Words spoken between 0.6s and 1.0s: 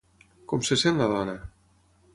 se sent